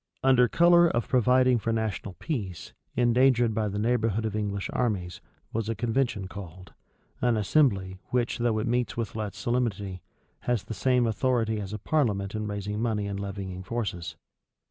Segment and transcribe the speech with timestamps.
[0.23, 5.21] Under color of providing for national peace, endangered by the neighborhood of English armies,
[5.53, 6.73] was a convention called;
[7.21, 10.01] an assembly which though it meets with less solemnity,
[10.39, 14.15] has the same authority as a parliament in raising money and levying forces.